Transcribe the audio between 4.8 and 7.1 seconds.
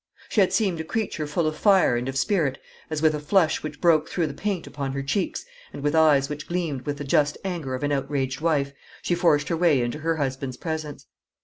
her cheeks, and with eyes which gleamed with the